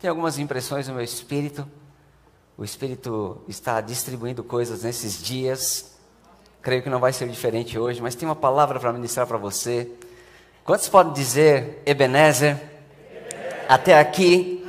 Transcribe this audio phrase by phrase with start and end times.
[0.00, 1.66] Tem algumas impressões no meu espírito.
[2.56, 5.92] O Espírito está distribuindo coisas nesses dias.
[6.62, 9.90] Creio que não vai ser diferente hoje, mas tem uma palavra para ministrar para você.
[10.64, 12.60] Quantos podem dizer, Ebenezer,
[13.10, 13.64] Ebenezer.
[13.68, 14.64] até aqui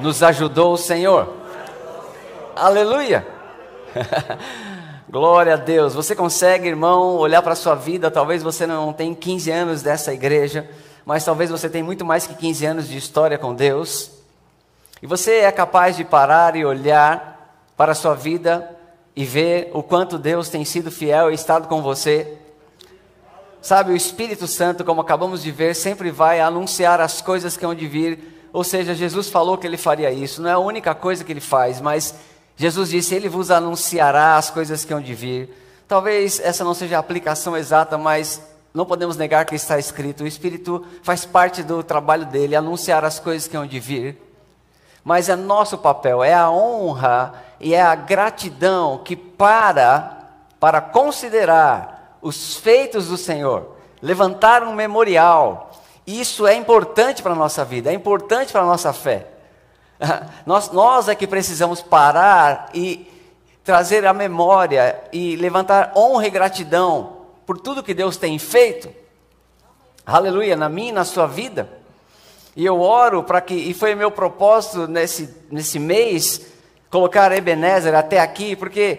[0.00, 1.30] nos ajudou o Senhor?
[2.56, 3.26] Aleluia!
[5.10, 5.92] Glória a Deus.
[5.92, 8.10] Você consegue, irmão, olhar para a sua vida?
[8.10, 10.70] Talvez você não tenha 15 anos dessa igreja,
[11.04, 14.19] mas talvez você tenha muito mais que 15 anos de história com Deus.
[15.02, 18.76] E você é capaz de parar e olhar para a sua vida
[19.16, 22.36] e ver o quanto Deus tem sido fiel e estado com você.
[23.62, 27.74] Sabe, o Espírito Santo, como acabamos de ver, sempre vai anunciar as coisas que hão
[27.74, 28.48] de vir.
[28.52, 30.40] Ou seja, Jesus falou que ele faria isso.
[30.42, 32.14] Não é a única coisa que ele faz, mas
[32.56, 35.50] Jesus disse: Ele vos anunciará as coisas que hão de vir.
[35.86, 38.40] Talvez essa não seja a aplicação exata, mas
[38.72, 40.24] não podemos negar que está escrito.
[40.24, 44.29] O Espírito faz parte do trabalho dele, anunciar as coisas que hão de vir.
[45.04, 50.18] Mas é nosso papel, é a honra e é a gratidão que para
[50.60, 55.70] para considerar os feitos do Senhor, levantar um memorial.
[56.06, 59.26] Isso é importante para a nossa vida, é importante para a nossa fé.
[60.46, 63.06] Nós, nós é que precisamos parar e
[63.62, 68.88] trazer a memória e levantar honra e gratidão por tudo que Deus tem feito.
[70.06, 71.68] Aleluia, na minha e na sua vida.
[72.56, 76.42] E eu oro para que, e foi meu propósito nesse, nesse mês,
[76.90, 78.98] colocar Ebenezer até aqui, porque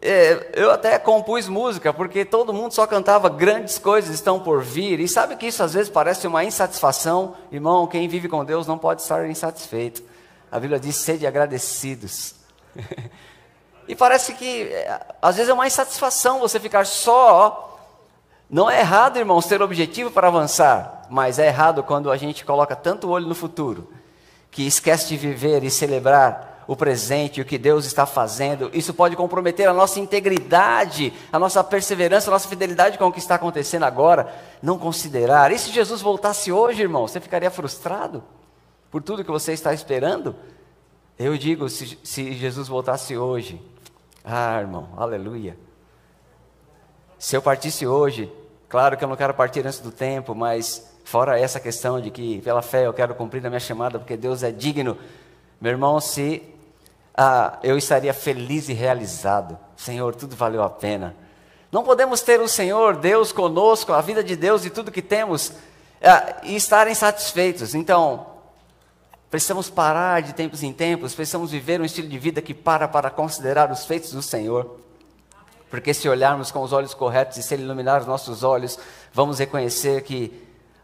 [0.00, 4.98] é, eu até compus música, porque todo mundo só cantava grandes coisas estão por vir.
[4.98, 7.36] E sabe que isso às vezes parece uma insatisfação?
[7.52, 10.02] Irmão, quem vive com Deus não pode estar insatisfeito.
[10.50, 12.34] A Bíblia diz: sede agradecidos.
[13.86, 17.71] e parece que é, às vezes é uma insatisfação você ficar só.
[18.52, 22.76] Não é errado, irmãos, ter objetivo para avançar, mas é errado quando a gente coloca
[22.76, 23.88] tanto olho no futuro
[24.50, 28.70] que esquece de viver e celebrar o presente, o que Deus está fazendo.
[28.74, 33.20] Isso pode comprometer a nossa integridade, a nossa perseverança, a nossa fidelidade com o que
[33.20, 34.30] está acontecendo agora.
[34.60, 35.50] Não considerar.
[35.50, 38.22] E se Jesus voltasse hoje, irmão, você ficaria frustrado
[38.90, 40.36] por tudo que você está esperando?
[41.18, 43.58] Eu digo, se, se Jesus voltasse hoje,
[44.22, 45.56] ah, irmão, aleluia.
[47.18, 48.30] Se eu partisse hoje,
[48.72, 52.40] claro que eu não quero partir antes do tempo, mas fora essa questão de que
[52.40, 54.96] pela fé eu quero cumprir a minha chamada, porque Deus é digno.
[55.60, 56.42] Meu irmão, se
[57.14, 59.58] ah, eu estaria feliz e realizado.
[59.76, 61.14] Senhor, tudo valeu a pena.
[61.70, 65.52] Não podemos ter o Senhor, Deus conosco, a vida de Deus e tudo que temos,
[66.02, 67.74] ah, e estar insatisfeitos.
[67.74, 68.26] Então,
[69.30, 73.10] precisamos parar de tempos em tempos, precisamos viver um estilo de vida que para para
[73.10, 74.81] considerar os feitos do Senhor.
[75.72, 78.78] Porque se olharmos com os olhos corretos e se Ele iluminar os nossos olhos,
[79.10, 80.30] vamos reconhecer que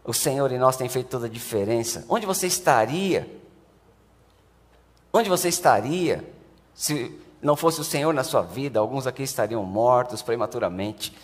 [0.03, 2.03] o Senhor em nós tem feito toda a diferença.
[2.09, 3.39] Onde você estaria
[5.11, 6.23] Onde você estaria
[6.73, 8.79] se não fosse o Senhor na sua vida?
[8.79, 11.15] Alguns aqui estariam mortos prematuramente.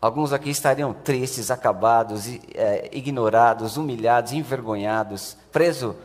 [0.00, 5.96] Alguns aqui estariam tristes, acabados, é, ignorados, humilhados, envergonhados, preso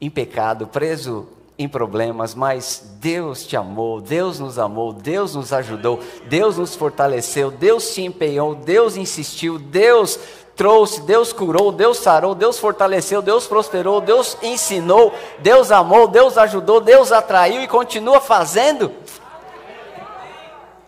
[0.00, 1.28] em pecado, preso
[1.62, 7.50] em problemas, mas Deus te amou, Deus nos amou, Deus nos ajudou, Deus nos fortaleceu,
[7.50, 10.18] Deus te empenhou, Deus insistiu, Deus
[10.54, 16.80] trouxe, Deus curou, Deus sarou, Deus fortaleceu, Deus prosperou, Deus ensinou, Deus amou, Deus ajudou,
[16.80, 18.92] Deus atraiu e continua fazendo.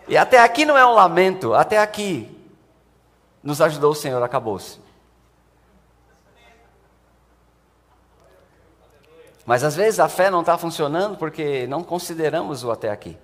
[0.07, 2.29] E até aqui não é um lamento, até aqui
[3.43, 4.84] nos ajudou o Senhor, acabou-se.
[9.45, 13.17] Mas às vezes a fé não está funcionando porque não consideramos o até aqui.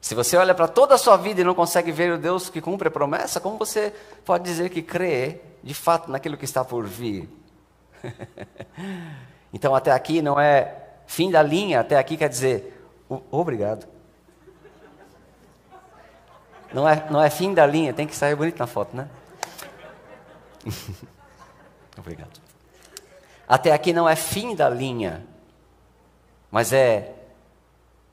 [0.00, 2.60] Se você olha para toda a sua vida e não consegue ver o Deus que
[2.60, 3.92] cumpre a promessa, como você
[4.24, 7.28] pode dizer que crê de fato naquilo que está por vir?
[9.52, 10.76] então, até aqui não é
[11.06, 12.72] fim da linha, até aqui quer dizer
[13.30, 13.86] obrigado.
[16.72, 19.08] Não é, não é fim da linha, tem que sair bonito na foto, né?
[21.96, 22.45] obrigado.
[23.48, 25.24] Até aqui não é fim da linha,
[26.50, 27.12] mas é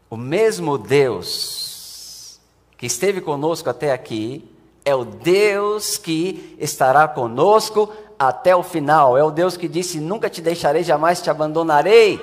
[0.09, 2.39] o mesmo Deus
[2.77, 4.47] que esteve conosco até aqui,
[4.85, 9.17] é o Deus que estará conosco até o final.
[9.17, 12.19] É o Deus que disse: Nunca te deixarei, jamais te abandonarei.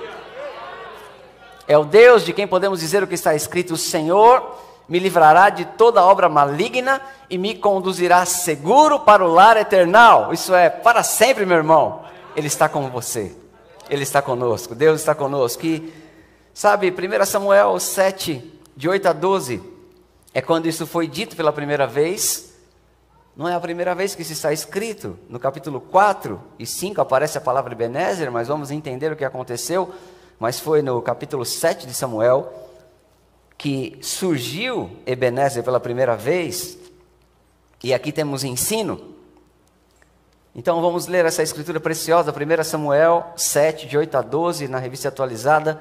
[1.66, 4.56] É o Deus de quem podemos dizer o que está escrito: O Senhor
[4.88, 10.32] me livrará de toda obra maligna e me conduzirá seguro para o lar eternal.
[10.32, 12.02] Isso é para sempre, meu irmão.
[12.36, 13.34] Ele está com você.
[13.88, 14.74] Ele está conosco.
[14.74, 15.64] Deus está conosco.
[15.66, 15.92] E,
[16.54, 19.70] sabe, 1 Samuel 7, de 8 a 12
[20.32, 22.54] é quando isso foi dito pela primeira vez.
[23.36, 25.18] Não é a primeira vez que isso está escrito.
[25.28, 29.92] No capítulo 4 e 5 aparece a palavra Ebenezer, mas vamos entender o que aconteceu.
[30.38, 32.52] Mas foi no capítulo 7 de Samuel
[33.58, 36.78] que surgiu Ebenezer pela primeira vez.
[37.82, 39.16] E aqui temos ensino.
[40.54, 45.08] Então vamos ler essa escritura preciosa, 1 Samuel 7, de 8 a 12, na revista
[45.08, 45.80] atualizada.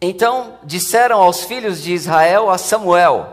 [0.00, 3.28] Então disseram aos filhos de Israel a Samuel: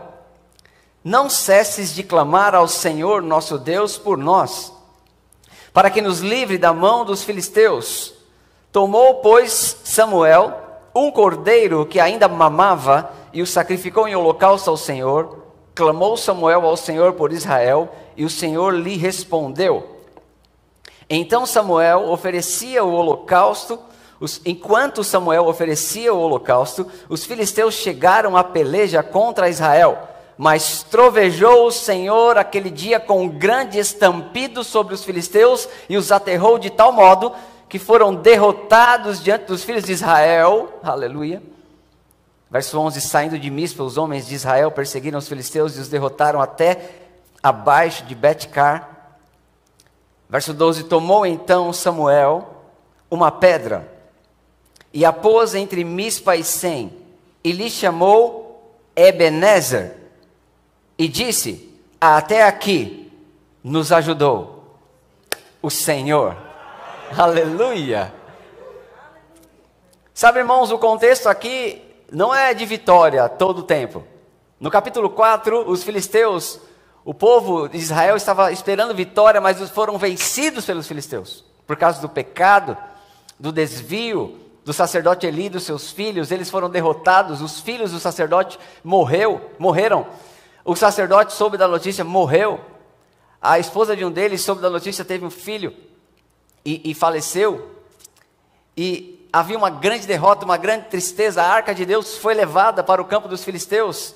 [1.02, 4.72] não cesses de clamar ao Senhor nosso Deus por nós,
[5.72, 8.14] para que nos livre da mão dos filisteus.
[8.70, 10.68] Tomou, pois, Samuel
[10.98, 15.38] um cordeiro que ainda mamava e o sacrificou em holocausto ao Senhor.
[15.74, 19.97] Clamou Samuel ao Senhor por Israel e o Senhor lhe respondeu.
[21.08, 23.78] Então Samuel oferecia o holocausto.
[24.20, 29.98] Os, enquanto Samuel oferecia o holocausto, os filisteus chegaram à peleja contra Israel.
[30.36, 36.12] Mas trovejou o Senhor aquele dia com um grande estampido sobre os filisteus e os
[36.12, 37.32] aterrou de tal modo
[37.68, 40.78] que foram derrotados diante dos filhos de Israel.
[40.82, 41.42] Aleluia.
[42.50, 46.40] Verso 11: Saindo de Mispa, os homens de Israel perseguiram os filisteus e os derrotaram
[46.40, 46.90] até
[47.42, 48.97] abaixo de Betcar.
[50.28, 52.48] Verso 12: Tomou então Samuel
[53.10, 53.98] uma pedra
[54.92, 56.92] e a pôs entre Mispa e Sem,
[57.42, 59.96] e lhe chamou Ebenezer,
[60.96, 63.12] e disse: Até aqui
[63.62, 64.76] nos ajudou
[65.62, 66.36] o Senhor.
[67.16, 68.12] Aleluia!
[70.12, 71.80] Sabe, irmãos, o contexto aqui
[72.10, 74.04] não é de vitória todo o tempo.
[74.58, 76.58] No capítulo 4, os filisteus,
[77.08, 82.08] o povo de Israel estava esperando vitória, mas foram vencidos pelos filisteus por causa do
[82.08, 82.76] pecado,
[83.38, 87.98] do desvio do sacerdote Eli e dos seus filhos, eles foram derrotados, os filhos do
[87.98, 90.06] sacerdote morreu, morreram
[90.62, 92.60] o sacerdote soube da notícia, morreu.
[93.40, 95.74] A esposa de um deles soube da notícia, teve um filho
[96.62, 97.70] e, e faleceu.
[98.76, 101.42] E havia uma grande derrota, uma grande tristeza.
[101.42, 104.14] A arca de Deus foi levada para o campo dos filisteus,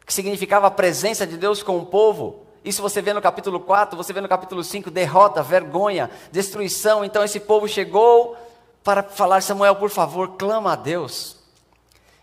[0.07, 2.39] que significava a presença de Deus com o povo.
[2.63, 7.03] Isso você vê no capítulo 4, você vê no capítulo 5, derrota, vergonha, destruição.
[7.03, 8.37] Então esse povo chegou
[8.85, 11.35] para falar: Samuel, por favor, clama a Deus.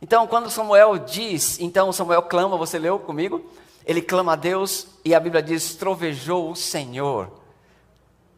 [0.00, 3.44] Então, quando Samuel diz, então Samuel clama, você leu comigo?
[3.86, 7.31] Ele clama a Deus e a Bíblia diz: trovejou o Senhor.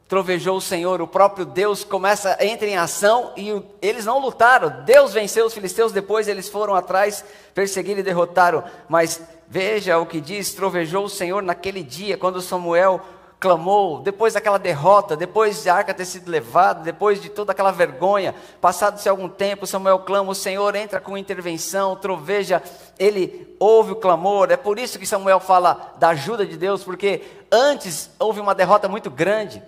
[0.09, 4.85] Trovejou o Senhor, o próprio Deus começa, entra em ação e o, eles não lutaram.
[4.85, 8.63] Deus venceu os filisteus, depois eles foram atrás, perseguiram e derrotaram.
[8.89, 13.01] Mas veja o que diz: trovejou o Senhor naquele dia, quando Samuel
[13.39, 17.71] clamou, depois daquela derrota, depois de a arca ter sido levada, depois de toda aquela
[17.71, 22.63] vergonha, passado-se algum tempo, Samuel clama, o Senhor entra com intervenção, troveja,
[22.99, 27.23] ele ouve o clamor, é por isso que Samuel fala da ajuda de Deus, porque
[27.53, 29.63] antes houve uma derrota muito grande,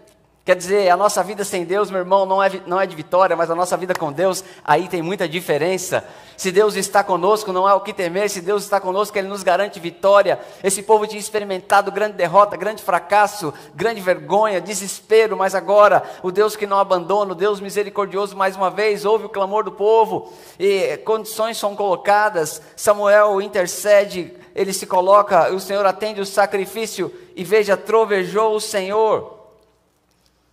[0.48, 3.36] Quer dizer, a nossa vida sem Deus, meu irmão, não é, não é de vitória,
[3.36, 6.02] mas a nossa vida com Deus, aí tem muita diferença.
[6.38, 9.42] Se Deus está conosco, não é o que temer, se Deus está conosco, Ele nos
[9.42, 10.40] garante vitória.
[10.64, 16.56] Esse povo tinha experimentado grande derrota, grande fracasso, grande vergonha, desespero, mas agora, o Deus
[16.56, 20.96] que não abandona, o Deus misericordioso, mais uma vez, ouve o clamor do povo, e
[21.04, 27.76] condições são colocadas, Samuel intercede, ele se coloca, o Senhor atende o sacrifício, e veja,
[27.76, 29.37] trovejou o Senhor.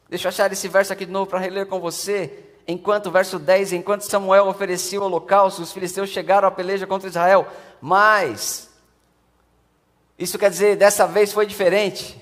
[0.10, 2.46] Deixa eu achar esse verso aqui de novo para reler com você.
[2.68, 7.48] Enquanto, verso 10, enquanto Samuel oferecia o holocausto, os filisteus chegaram à peleja contra Israel.
[7.80, 8.70] Mas,
[10.18, 12.20] isso quer dizer, dessa vez foi diferente.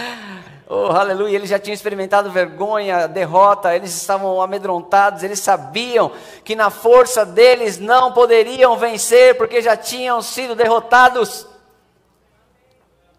[0.68, 6.12] oh, aleluia, eles já tinham experimentado vergonha, derrota, eles estavam amedrontados, eles sabiam
[6.44, 11.46] que na força deles não poderiam vencer, porque já tinham sido derrotados.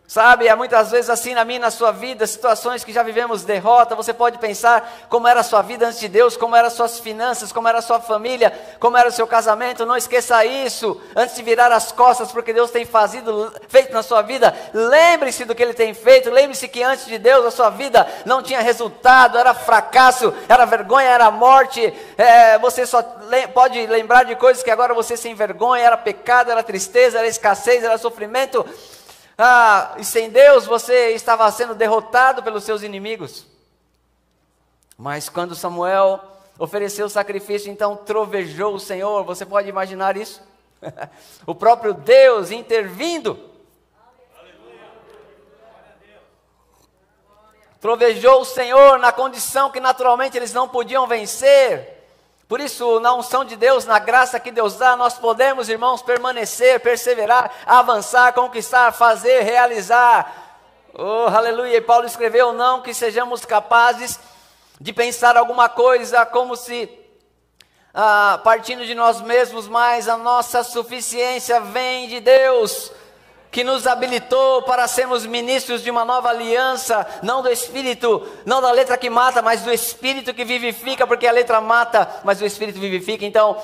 [0.07, 3.95] Sabe, é muitas vezes assim na minha na sua vida, situações que já vivemos derrota,
[3.95, 6.99] você pode pensar como era a sua vida antes de Deus, como eram as suas
[6.99, 11.35] finanças, como era a sua família, como era o seu casamento, não esqueça isso, antes
[11.35, 15.63] de virar as costas porque Deus tem fazido, feito na sua vida, lembre-se do que
[15.63, 19.55] Ele tem feito, lembre-se que antes de Deus a sua vida não tinha resultado, era
[19.55, 23.01] fracasso, era vergonha, era morte, é, você só
[23.55, 27.83] pode lembrar de coisas que agora você sem vergonha, era pecado, era tristeza, era escassez,
[27.83, 28.63] era sofrimento,
[29.37, 33.45] ah, e sem Deus você estava sendo derrotado pelos seus inimigos.
[34.97, 36.21] Mas quando Samuel
[36.57, 39.23] ofereceu o sacrifício, então trovejou o Senhor.
[39.25, 40.41] Você pode imaginar isso?
[41.45, 43.51] o próprio Deus intervindo.
[47.81, 51.94] Trovejou o Senhor na condição que naturalmente eles não podiam vencer.
[52.47, 56.79] Por isso, na unção de Deus, na graça que Deus dá, nós podemos, irmãos, permanecer,
[56.79, 60.31] perseverar, avançar, conquistar, fazer, realizar.
[60.93, 61.77] Oh, aleluia!
[61.77, 64.19] E Paulo escreveu: não que sejamos capazes
[64.79, 66.87] de pensar alguma coisa como se
[67.93, 72.91] ah, partindo de nós mesmos, mas a nossa suficiência vem de Deus
[73.55, 78.69] que nos habilitou para sermos ministros de uma nova aliança, não do Espírito, não da
[78.69, 82.81] letra que mata, mas do Espírito que vivifica, porque a letra mata, mas o Espírito
[82.81, 83.23] vivifica.
[83.23, 83.55] Então,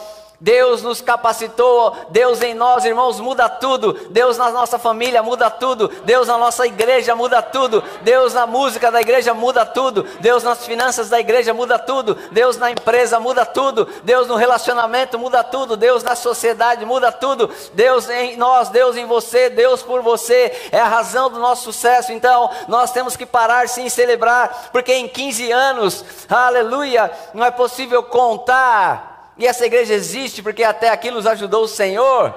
[0.41, 3.93] Deus nos capacitou, Deus em nós, irmãos, muda tudo.
[4.09, 5.87] Deus na nossa família muda tudo.
[6.03, 7.83] Deus na nossa igreja muda tudo.
[8.01, 10.01] Deus na música da igreja muda tudo.
[10.19, 12.17] Deus nas finanças da igreja muda tudo.
[12.31, 13.87] Deus na empresa muda tudo.
[14.03, 15.77] Deus no relacionamento muda tudo.
[15.77, 17.47] Deus na sociedade muda tudo.
[17.75, 22.11] Deus em nós, Deus em você, Deus por você é a razão do nosso sucesso.
[22.11, 28.01] Então, nós temos que parar sim celebrar, porque em 15 anos, aleluia, não é possível
[28.01, 32.33] contar e essa igreja existe porque até aqui nos ajudou o Senhor.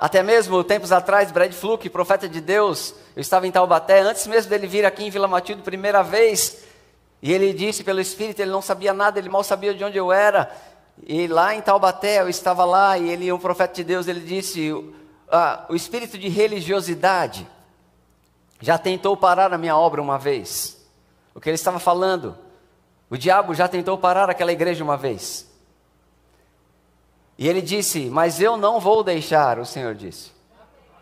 [0.00, 4.48] Até mesmo tempos atrás, Brad Fluke, profeta de Deus, eu estava em Taubaté, antes mesmo
[4.48, 6.62] dele vir aqui em Vila Matilde, primeira vez,
[7.20, 10.12] e ele disse pelo Espírito, ele não sabia nada, ele mal sabia de onde eu
[10.12, 10.54] era.
[11.04, 14.72] E lá em Taubaté, eu estava lá, e ele, um profeta de Deus, ele disse:
[15.30, 17.46] ah, o espírito de religiosidade
[18.60, 20.76] já tentou parar a minha obra uma vez.
[21.34, 22.36] O que ele estava falando
[23.10, 25.48] o diabo já tentou parar aquela igreja uma vez.
[27.38, 30.32] E ele disse: Mas eu não vou deixar, o Senhor disse.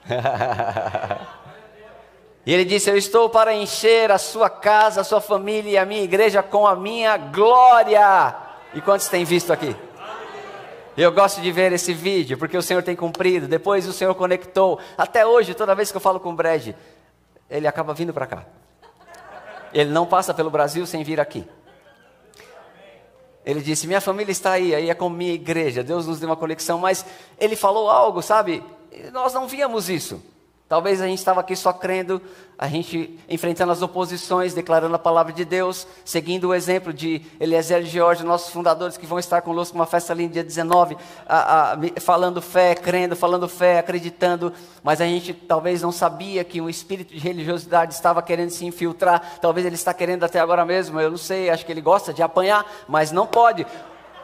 [2.47, 5.87] e ele disse: Eu estou para encher a sua casa, a sua família e a
[5.87, 8.37] minha igreja com a minha glória.
[8.75, 9.75] E quantos têm visto aqui?
[10.97, 13.49] Eu gosto de ver esse vídeo, porque o Senhor tem cumprido.
[13.49, 14.79] Depois o Senhor conectou.
[14.97, 16.69] Até hoje, toda vez que eu falo com o Brad,
[17.51, 18.45] ele acaba vindo para cá.
[19.75, 21.47] Ele não passa pelo Brasil sem vir aqui.
[23.47, 25.85] Ele disse: Minha família está aí, aí é com minha igreja.
[25.85, 27.07] Deus nos deu uma conexão, mas
[27.39, 28.63] ele falou algo, sabe?
[29.13, 30.21] Nós não víamos isso.
[30.69, 32.21] Talvez a gente estava aqui só crendo,
[32.59, 37.83] a gente enfrentando as oposições, declarando a palavra de Deus, seguindo o exemplo de Eliezer
[37.83, 41.75] e George, nossos fundadores que vão estar conosco numa festa ali no dia 19, a,
[41.75, 46.69] a, falando fé, crendo, falando fé, acreditando, mas a gente talvez não sabia que um
[46.69, 51.11] espírito de religiosidade estava querendo se infiltrar, talvez ele está querendo até agora mesmo, eu
[51.13, 53.65] não sei, acho que ele gosta de apanhar, mas não pode.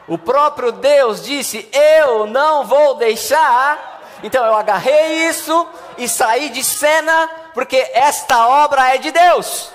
[0.08, 3.91] O próprio Deus disse: Eu não vou deixar
[4.22, 9.70] então eu agarrei isso e saí de cena, porque esta obra é de Deus.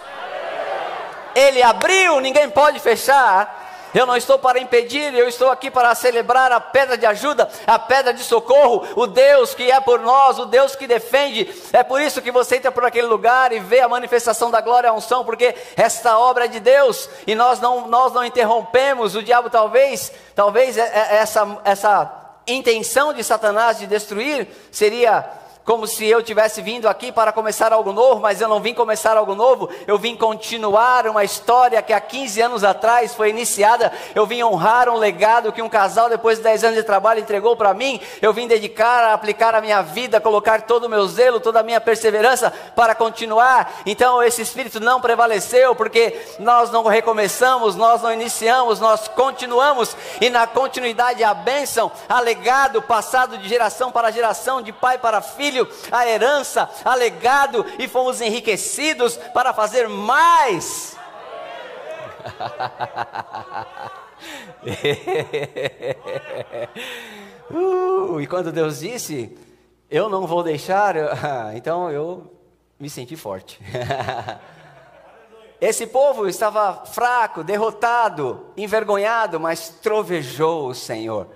[1.35, 3.65] Ele abriu, ninguém pode fechar.
[3.93, 7.79] Eu não estou para impedir, eu estou aqui para celebrar a pedra de ajuda, a
[7.79, 11.51] pedra de socorro, o Deus que é por nós, o Deus que defende.
[11.71, 14.89] É por isso que você entra por aquele lugar e vê a manifestação da glória
[14.89, 19.15] a unção, porque esta obra é de Deus e nós não, nós não interrompemos.
[19.15, 22.16] O diabo talvez, talvez é, é, essa, essa
[22.47, 25.36] intenção de Satanás de destruir seria
[25.67, 29.17] como se eu tivesse vindo aqui para começar algo novo, mas eu não vim começar
[29.17, 34.25] algo novo, eu vim continuar uma história que há 15 anos atrás foi iniciada, eu
[34.25, 37.73] vim honrar um legado que um casal, depois de 10 anos de trabalho, entregou para
[37.73, 41.63] mim, eu vim dedicar, aplicar a minha vida, colocar todo o meu zelo, toda a
[41.63, 43.81] minha perseverança para continuar.
[43.85, 50.29] Então esse espírito não prevaleceu, porque nós não recomeçamos, nós não iniciamos, nós continuamos, e
[50.29, 55.56] na continuidade a bênção, a legado passado de geração para geração, de pai para filho
[55.91, 60.97] a herança, a legado, e fomos enriquecidos para fazer mais.
[67.49, 69.37] uh, e quando Deus disse,
[69.89, 70.95] eu não vou deixar,
[71.55, 72.29] então eu
[72.79, 73.59] me senti forte.
[75.59, 81.27] Esse povo estava fraco, derrotado, envergonhado, mas trovejou o Senhor.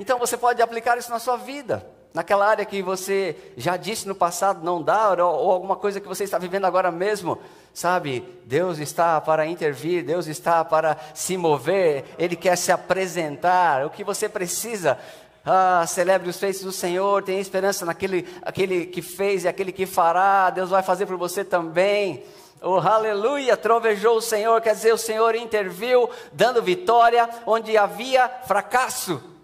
[0.00, 4.14] Então você pode aplicar isso na sua vida, naquela área que você já disse no
[4.14, 7.38] passado não dá, ou, ou alguma coisa que você está vivendo agora mesmo,
[7.74, 8.26] sabe?
[8.46, 13.84] Deus está para intervir, Deus está para se mover, Ele quer se apresentar.
[13.84, 14.98] O que você precisa
[15.44, 19.84] ah, celebre os feitos do Senhor, tenha esperança naquele aquele que fez e aquele que
[19.84, 22.24] fará, Deus vai fazer por você também.
[22.62, 23.54] Oh, aleluia!
[23.54, 29.38] Trovejou o Senhor, quer dizer, o Senhor interviu, dando vitória onde havia fracasso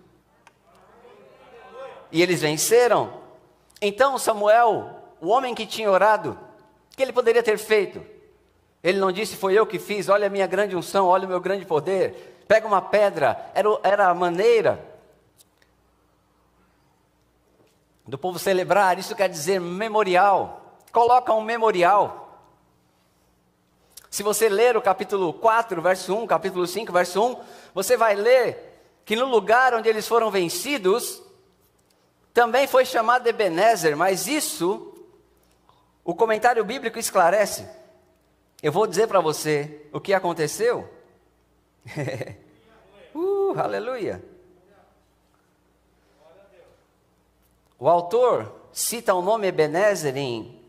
[2.11, 3.13] e eles venceram.
[3.81, 6.39] Então Samuel, o homem que tinha orado,
[6.93, 8.05] o que ele poderia ter feito?
[8.83, 11.41] Ele não disse, foi eu que fiz, olha a minha grande unção, olha o meu
[11.41, 12.45] grande poder.
[12.47, 14.81] Pega uma pedra, era, era a maneira
[18.07, 20.79] do povo celebrar, isso quer dizer memorial.
[20.93, 22.41] Coloca um memorial.
[24.09, 27.41] Se você ler o capítulo 4, verso 1, capítulo 5, verso 1,
[27.75, 31.21] você vai ler que no lugar onde eles foram vencidos,
[32.37, 34.95] também foi chamado Ebenezer, mas isso
[36.05, 37.67] o comentário bíblico esclarece.
[38.63, 40.87] Eu vou dizer para você o que aconteceu.
[43.15, 44.23] uh, aleluia.
[47.79, 50.61] O autor cita o nome Ebenezer em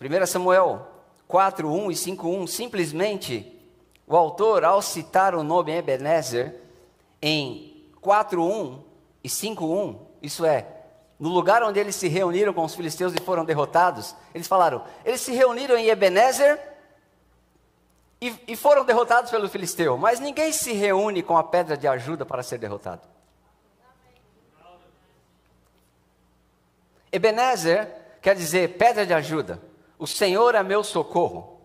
[0.00, 0.86] 1 Samuel
[1.26, 2.46] 4, 1 e 5, 1.
[2.46, 3.60] Simplesmente,
[4.06, 6.54] o autor, ao citar o nome Ebenezer
[7.20, 8.84] em 4, 1
[9.24, 10.75] e 5, 1, isso é,
[11.18, 15.20] no lugar onde eles se reuniram com os filisteus e foram derrotados, eles falaram: eles
[15.20, 16.60] se reuniram em Ebenezer
[18.20, 22.26] e, e foram derrotados pelo filisteu, mas ninguém se reúne com a pedra de ajuda
[22.26, 23.02] para ser derrotado.
[27.10, 27.88] Ebenezer
[28.20, 29.60] quer dizer pedra de ajuda.
[29.98, 31.60] O Senhor é meu socorro.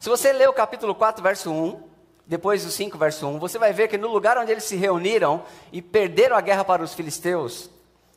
[0.00, 1.82] Se você ler o capítulo 4, verso 1,
[2.26, 5.44] depois do 5, verso 1, você vai ver que no lugar onde eles se reuniram
[5.70, 7.70] e perderam a guerra para os filisteus,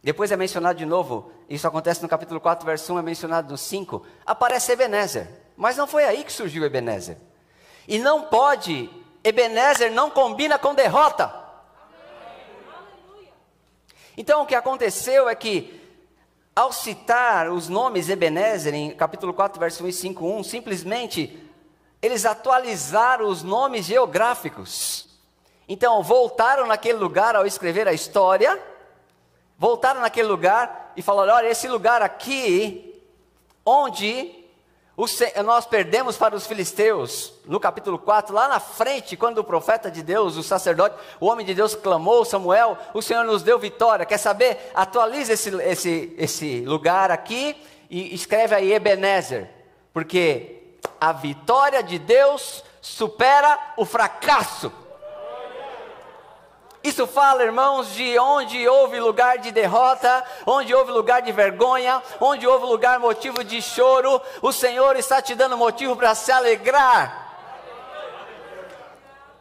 [0.08, 3.58] depois é mencionado de novo, isso acontece no capítulo 4, verso 1, é mencionado no
[3.58, 5.28] 5, aparece Ebenezer.
[5.58, 7.18] Mas não foi aí que surgiu Ebenezer.
[7.86, 8.90] E não pode,
[9.22, 11.30] Ebenezer não combina com derrota.
[14.16, 15.78] Então o que aconteceu é que,
[16.56, 21.52] ao citar os nomes Ebenezer em capítulo 4, verso 1 e 5, 1, simplesmente
[22.02, 25.20] eles atualizaram os nomes geográficos.
[25.68, 28.58] Então voltaram naquele lugar ao escrever a história
[29.58, 33.02] voltaram naquele lugar e falaram: olha, esse lugar aqui,
[33.66, 34.46] onde
[35.46, 40.02] nós perdemos para os filisteus, no capítulo 4, lá na frente, quando o profeta de
[40.02, 44.08] Deus, o sacerdote, o homem de Deus clamou, Samuel, o Senhor nos deu vitória.
[44.08, 44.72] Quer saber?
[44.74, 47.56] Atualize esse, esse, esse lugar aqui
[47.90, 49.50] e escreve aí Ebenezer,
[49.94, 54.72] porque a vitória de Deus supera o fracasso.
[56.88, 62.48] Isso fala, irmãos, de onde houve lugar de derrota, onde houve lugar de vergonha, onde
[62.48, 67.28] houve lugar motivo de choro, o Senhor está te dando motivo para se alegrar.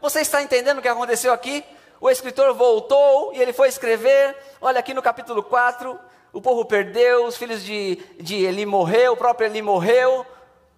[0.02, 1.64] Você está entendendo o que aconteceu aqui?
[2.00, 5.96] O escritor voltou e ele foi escrever, olha aqui no capítulo 4,
[6.32, 10.26] o povo perdeu, os filhos de, de Eli morreu, o próprio Eli morreu,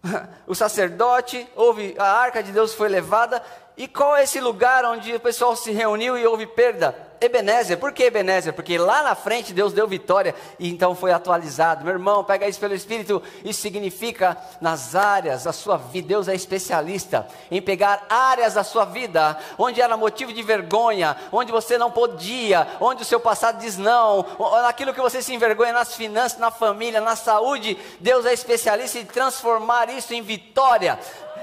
[0.47, 3.43] o sacerdote, houve, a arca de Deus foi levada,
[3.79, 7.07] e qual é esse lugar onde o pessoal se reuniu e houve perda?
[7.21, 7.79] Ebenezer.
[7.79, 8.53] Por que Ebenezer?
[8.53, 11.85] Porque lá na frente Deus deu vitória e então foi atualizado.
[11.85, 13.23] Meu irmão, pega isso pelo Espírito.
[13.45, 16.09] Isso significa nas áreas da sua vida.
[16.09, 21.53] Deus é especialista em pegar áreas da sua vida onde era motivo de vergonha, onde
[21.53, 24.27] você não podia, onde o seu passado diz não,
[24.63, 27.79] naquilo que você se envergonha nas finanças, na família, na saúde.
[28.01, 30.99] Deus é especialista em transformar isso em vitória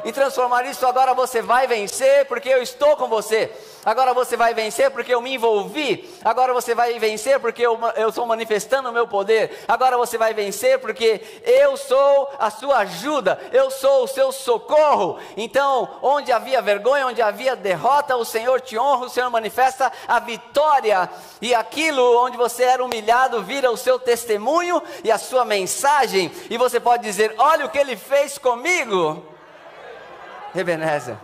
[0.06, 0.86] e transformar isso.
[0.86, 3.52] Agora você vai vencer porque eu estou com você.
[3.84, 6.08] Agora você vai vencer porque eu me envolvi.
[6.24, 9.64] Agora você vai vencer porque eu, eu estou manifestando o meu poder.
[9.68, 13.40] Agora você vai vencer porque eu sou a sua ajuda.
[13.52, 15.18] Eu sou o seu socorro.
[15.36, 20.20] Então, onde havia vergonha, onde havia derrota, o Senhor te honra, o Senhor manifesta a
[20.20, 21.10] vitória.
[21.42, 26.32] E aquilo onde você era humilhado vira o seu testemunho e a sua mensagem.
[26.48, 29.35] E você pode dizer: Olha o que ele fez comigo.
[30.56, 31.18] Ebenezer.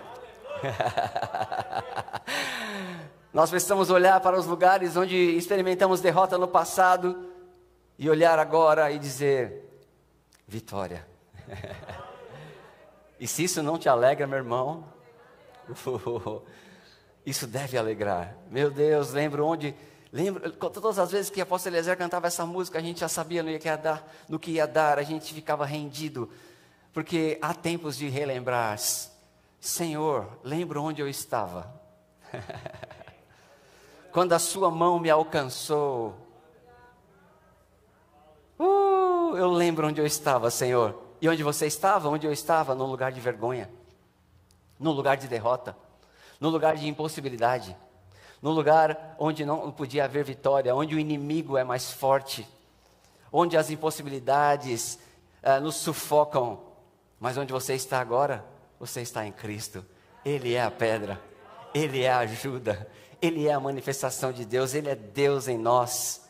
[3.34, 7.30] Nós precisamos olhar para os lugares onde experimentamos derrota no passado
[7.98, 9.72] e olhar agora e dizer:
[10.46, 11.08] vitória.
[13.18, 14.84] e se isso não te alegra, meu irmão,
[17.26, 18.36] isso deve alegrar.
[18.50, 19.74] Meu Deus, lembro onde.
[20.12, 23.42] Lembro, todas as vezes que a apóstolo Eliezer cantava essa música, a gente já sabia
[23.42, 26.30] no que ia dar, no que ia dar, a gente ficava rendido,
[26.92, 28.74] porque há tempos de relembrar
[29.62, 31.72] Senhor, lembro onde eu estava.
[34.12, 36.18] Quando a sua mão me alcançou.
[38.58, 41.00] Uh, eu lembro onde eu estava, Senhor.
[41.22, 42.10] E onde você estava?
[42.10, 42.74] Onde eu estava?
[42.74, 43.70] Num lugar de vergonha,
[44.80, 45.78] num lugar de derrota,
[46.40, 47.78] num lugar de impossibilidade,
[48.42, 52.50] num lugar onde não podia haver vitória, onde o inimigo é mais forte,
[53.32, 54.98] onde as impossibilidades
[55.44, 56.64] uh, nos sufocam.
[57.20, 58.44] Mas onde você está agora?
[58.82, 59.86] Você está em Cristo.
[60.26, 61.22] Ele é a pedra,
[61.72, 62.90] Ele é a ajuda,
[63.22, 66.28] Ele é a manifestação de Deus, Ele é Deus em nós.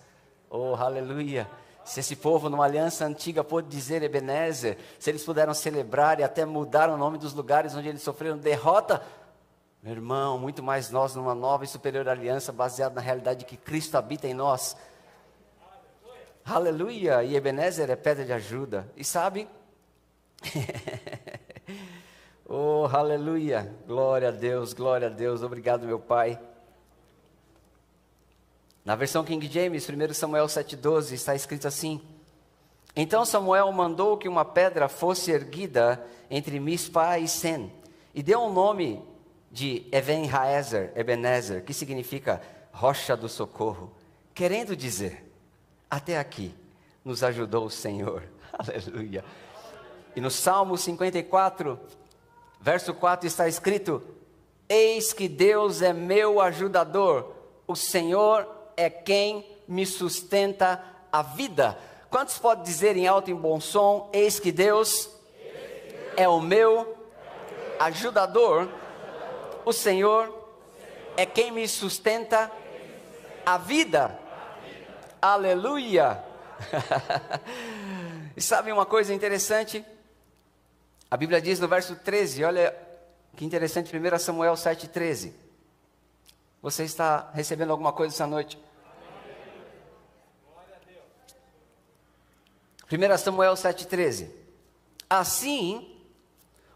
[0.49, 1.49] Oh, aleluia!
[1.85, 6.43] Se esse povo numa aliança antiga pôde dizer Ebenezer, se eles puderam celebrar e até
[6.43, 9.01] mudar o nome dos lugares onde eles sofreram derrota,
[9.81, 13.55] meu irmão, muito mais nós numa nova e superior aliança baseada na realidade de que
[13.55, 14.75] Cristo habita em nós.
[16.43, 17.23] Aleluia!
[17.23, 18.91] E Ebenezer é pedra de ajuda.
[18.97, 19.47] E sabe?
[22.53, 23.73] Oh, aleluia.
[23.87, 25.41] Glória a Deus, glória a Deus.
[25.41, 26.37] Obrigado, meu Pai.
[28.83, 32.01] Na versão King James, 1 Samuel 7,12, está escrito assim:
[32.93, 37.71] Então Samuel mandou que uma pedra fosse erguida entre Mispa e Sen,
[38.13, 39.01] e deu o um nome
[39.49, 42.41] de Even-Haezer, Ebenezer, que significa
[42.73, 43.93] rocha do socorro,
[44.33, 45.23] querendo dizer:
[45.89, 46.53] Até aqui
[47.05, 48.23] nos ajudou o Senhor.
[48.51, 49.23] Aleluia.
[50.13, 51.79] E no Salmo 54,
[52.61, 54.01] verso 4 está escrito:
[54.69, 57.33] Eis que Deus é meu ajudador,
[57.67, 58.47] o Senhor
[58.77, 61.77] é quem me sustenta a vida.
[62.09, 65.09] Quantos podem dizer em alto e bom som: Eis que Deus
[66.15, 66.97] é o meu
[67.79, 68.69] ajudador,
[69.65, 70.41] o Senhor
[71.17, 72.51] é quem me sustenta
[73.45, 74.17] a vida.
[75.21, 76.23] Aleluia!
[78.35, 79.83] e sabe uma coisa interessante?
[81.11, 82.73] A Bíblia diz no verso 13, olha
[83.35, 85.33] que interessante, 1 Samuel 7,13.
[86.61, 88.57] Você está recebendo alguma coisa essa noite?
[92.89, 94.29] 1 Samuel 7,13.
[95.09, 96.01] Assim,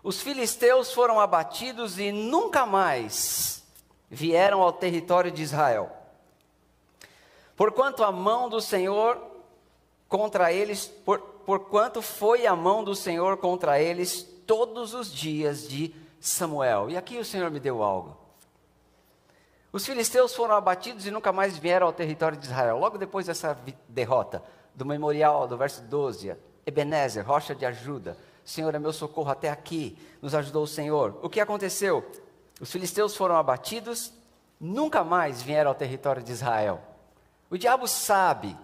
[0.03, 3.63] os filisteus foram abatidos e nunca mais
[4.09, 5.89] vieram ao território de Israel.
[7.55, 9.17] Porquanto a mão do Senhor
[10.09, 15.93] contra eles, por, porquanto foi a mão do Senhor contra eles todos os dias de
[16.19, 16.89] Samuel.
[16.89, 18.17] E aqui o Senhor me deu algo.
[19.71, 22.79] Os filisteus foram abatidos e nunca mais vieram ao território de Israel.
[22.79, 23.57] Logo depois dessa
[23.89, 24.41] derrota,
[24.73, 28.17] do memorial, do verso 12, Ebenezer, rocha de ajuda.
[28.43, 31.19] Senhor é meu socorro até aqui, nos ajudou o Senhor.
[31.21, 32.09] O que aconteceu?
[32.61, 34.13] Os filisteus foram abatidos,
[34.59, 36.81] nunca mais vieram ao território de Israel.
[37.49, 38.55] O diabo sabe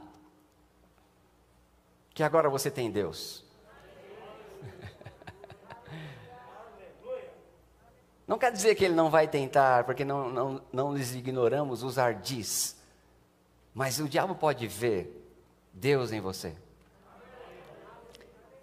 [2.14, 3.44] que agora você tem Deus.
[8.28, 11.98] Não quer dizer que ele não vai tentar, porque não, não, não lhes ignoramos os
[11.98, 12.78] ardis.
[13.74, 15.22] Mas o diabo pode ver
[15.74, 16.56] Deus em você.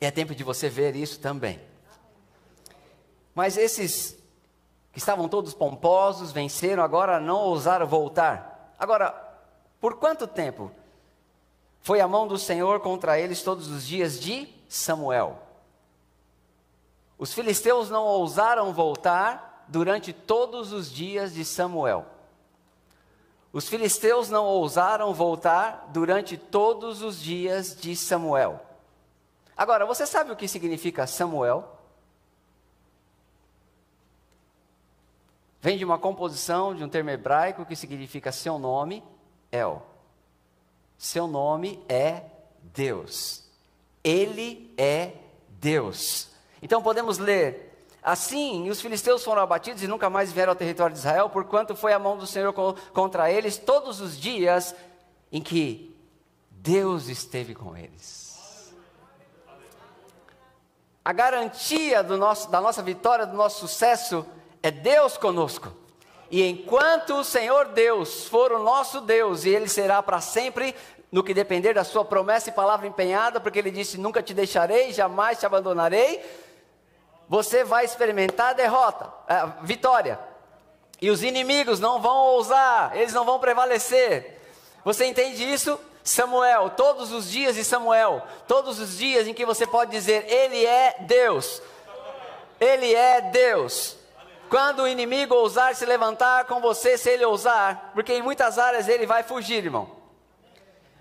[0.01, 1.61] E é tempo de você ver isso também.
[3.35, 4.19] Mas esses
[4.93, 8.75] que estavam todos pomposos, venceram, agora não ousaram voltar.
[8.79, 9.11] Agora,
[9.81, 10.71] por quanto tempo
[11.81, 15.43] foi a mão do Senhor contra eles todos os dias de Samuel?
[17.19, 22.07] Os filisteus não ousaram voltar durante todos os dias de Samuel.
[23.53, 28.61] Os filisteus não ousaram voltar durante todos os dias de Samuel.
[29.57, 31.77] Agora, você sabe o que significa Samuel?
[35.61, 39.03] Vem de uma composição de um termo hebraico que significa seu nome,
[39.51, 39.83] El.
[40.99, 42.25] Seu nome é
[42.75, 43.45] Deus.
[44.05, 45.13] Ele é
[45.49, 46.29] Deus.
[46.61, 47.69] Então podemos ler
[48.03, 51.93] Assim, os filisteus foram abatidos e nunca mais vieram ao território de Israel, porquanto foi
[51.93, 52.55] a mão do Senhor
[52.93, 54.75] contra eles todos os dias
[55.33, 55.95] em que
[56.51, 58.73] Deus esteve com eles.
[61.05, 64.25] A garantia nosso, da nossa vitória, do nosso sucesso,
[64.63, 65.73] é Deus conosco.
[66.31, 70.75] E enquanto o Senhor Deus for o nosso Deus, e Ele será para sempre,
[71.11, 74.93] no que depender da Sua promessa e palavra empenhada, porque Ele disse: Nunca te deixarei,
[74.93, 76.23] jamais te abandonarei
[77.29, 80.19] você vai experimentar derrota, é, vitória.
[81.01, 84.41] E os inimigos não vão ousar, eles não vão prevalecer.
[84.83, 85.79] Você entende isso?
[86.03, 90.65] Samuel, todos os dias de Samuel, todos os dias em que você pode dizer, Ele
[90.65, 91.61] é Deus.
[92.59, 93.98] Ele é Deus.
[94.49, 98.89] Quando o inimigo ousar se levantar com você, se ele ousar, porque em muitas áreas
[98.89, 99.97] ele vai fugir, irmão.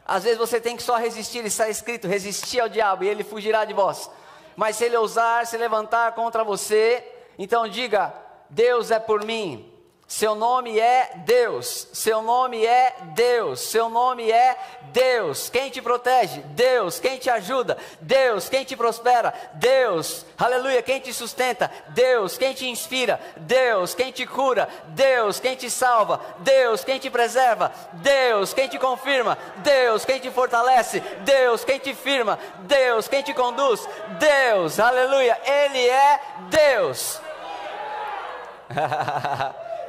[0.06, 3.66] Às vezes você tem que só resistir, está escrito: resistir ao diabo e ele fugirá
[3.66, 4.10] de vós
[4.58, 7.08] mas se ele ousar se levantar contra você,
[7.38, 8.12] então diga:
[8.50, 9.72] Deus é por mim.
[10.08, 15.50] Seu nome é Deus, seu nome é Deus, seu nome é Deus.
[15.50, 16.40] Quem te protege?
[16.56, 16.98] Deus.
[16.98, 17.78] Quem te ajuda?
[18.00, 18.48] Deus.
[18.48, 19.34] Quem te prospera?
[19.56, 20.26] Deus.
[20.38, 20.82] Aleluia.
[20.82, 21.70] Quem te sustenta?
[21.90, 22.38] Deus.
[22.38, 23.20] Quem te inspira?
[23.36, 23.94] Deus.
[23.94, 24.70] Quem te cura?
[24.88, 25.42] Deus.
[25.42, 26.22] Quem te salva?
[26.40, 26.86] Deus.
[26.86, 27.74] Quem te preserva?
[27.94, 28.54] Deus.
[28.54, 29.38] Quem te confirma?
[29.58, 30.06] Deus.
[30.06, 31.02] Quem te fortalece?
[31.26, 31.66] Deus.
[31.66, 32.40] Quem te firma?
[32.62, 33.10] Deus.
[33.10, 33.86] Quem te conduz?
[34.18, 34.80] Deus.
[34.80, 35.38] Aleluia.
[35.46, 37.20] Ele é Deus.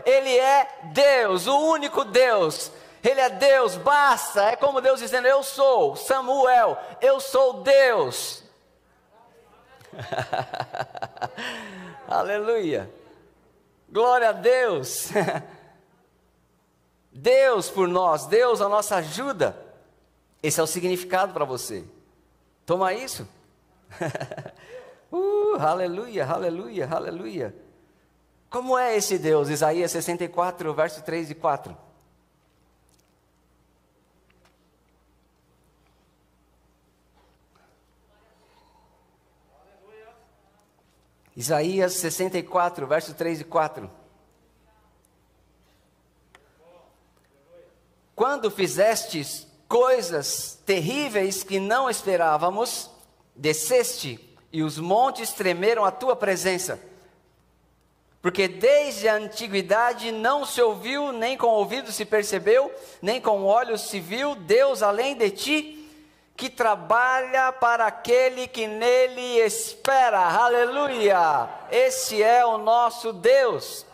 [0.08, 2.72] Ele é Deus, o único Deus.
[3.04, 4.44] Ele é Deus, basta.
[4.44, 8.42] É como Deus dizendo: Eu sou Samuel, eu sou Deus.
[12.08, 12.90] Aleluia.
[13.90, 15.10] Glória a Deus.
[17.12, 19.54] Deus por nós, Deus a nossa ajuda.
[20.42, 21.84] Esse é o significado para você.
[22.64, 23.28] Toma isso.
[25.12, 27.67] uh, aleluia, aleluia, aleluia.
[28.50, 29.50] Como é esse Deus?
[29.50, 31.76] Isaías 64, verso 3 e 4.
[41.36, 43.90] Isaías 64, verso 3 e 4.
[48.16, 52.90] Quando fizestes coisas terríveis que não esperávamos,
[53.36, 54.18] desceste
[54.52, 56.87] e os montes tremeram à tua presença.
[58.20, 63.82] Porque desde a antiguidade não se ouviu, nem com ouvido se percebeu, nem com olhos
[63.82, 65.90] se viu Deus além de ti,
[66.36, 70.20] que trabalha para aquele que nele espera.
[70.20, 71.48] Aleluia!
[71.70, 73.86] Esse é o nosso Deus.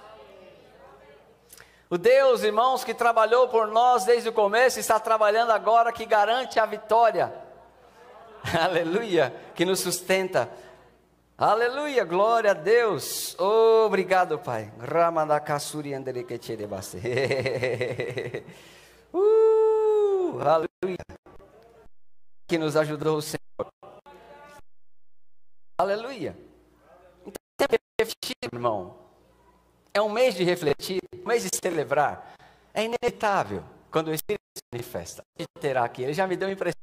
[1.91, 6.59] O Deus, irmãos, que trabalhou por nós desde o começo, está trabalhando agora que garante
[6.59, 7.33] a vitória.
[8.59, 10.51] Aleluia, que nos sustenta.
[11.37, 13.37] Aleluia, glória a Deus.
[13.41, 14.73] Obrigado, Pai.
[19.13, 20.97] uh, aleluia.
[22.47, 23.41] Que nos ajudou o Senhor.
[25.77, 26.39] Aleluia.
[27.27, 28.97] Então, tempo refletir, irmão.
[29.93, 32.33] É um mês de refletir, um mês de celebrar.
[32.73, 35.25] É inevitável quando o Espírito se manifesta.
[35.37, 36.05] Ele terá aqui.
[36.05, 36.77] Ele já me deu impressões.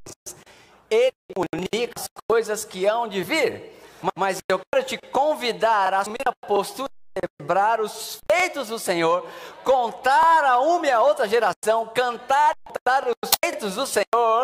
[0.89, 3.79] Ele comunica as coisas que hão de vir.
[4.17, 9.27] Mas eu quero te convidar a assumir a postura de celebrar os feitos do Senhor,
[9.63, 14.41] contar a uma e a outra geração, cantar, cantar os feitos do Senhor.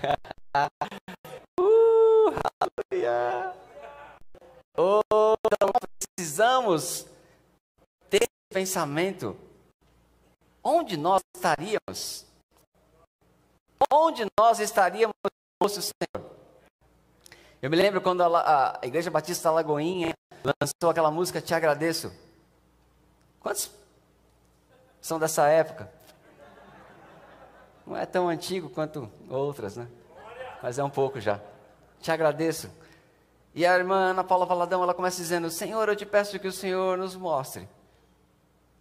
[1.60, 2.32] uh,
[2.92, 3.52] aleluia.
[4.78, 5.70] Oh, então
[6.16, 7.06] precisamos
[8.08, 9.36] ter esse pensamento.
[10.62, 12.26] Onde nós estaríamos?
[13.92, 15.14] Onde nós estaríamos
[15.68, 16.35] se o Senhor?
[17.62, 20.14] Eu me lembro quando a, a Igreja Batista Lagoinha
[20.44, 22.12] lançou aquela música Te Agradeço.
[23.40, 23.70] Quantos
[25.00, 25.90] são dessa época?
[27.86, 29.86] Não é tão antigo quanto outras, né?
[30.62, 31.40] Mas é um pouco já.
[32.00, 32.70] Te agradeço.
[33.54, 36.52] E a irmã Ana Paula Valadão, ela começa dizendo: Senhor, eu te peço que o
[36.52, 37.66] Senhor nos mostre.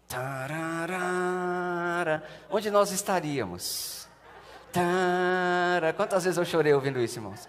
[0.08, 4.08] Tararara, onde nós estaríamos?
[4.74, 7.48] Tarara, quantas vezes eu chorei ouvindo isso, irmãos?